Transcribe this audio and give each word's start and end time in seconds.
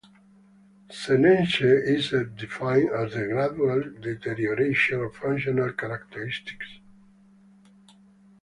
Senescence 0.89 1.61
is 1.61 2.09
defined 2.35 2.89
as 2.89 3.13
the 3.13 3.27
gradual 3.31 3.83
deterioration 4.01 4.99
of 4.99 5.15
functional 5.15 5.71
characteristics. 5.73 6.79